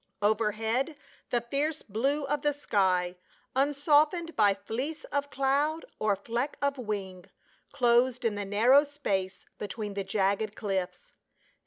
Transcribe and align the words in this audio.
Overhead 0.19 0.97
the 1.29 1.41
fierce 1.41 1.83
blue 1.83 2.23
of 2.23 2.41
the 2.41 2.53
sky, 2.53 3.17
unsoftened 3.55 4.35
by 4.35 4.55
fleece 4.55 5.03
of 5.03 5.29
cloud 5.29 5.85
or 5.99 6.15
fleck 6.15 6.57
of 6.59 6.79
wing, 6.79 7.25
closed 7.71 8.25
in 8.25 8.33
the 8.33 8.43
narrow 8.43 8.83
space 8.83 9.45
between 9.59 9.93
the 9.93 10.03
jagged 10.03 10.55
cliffs. 10.55 11.11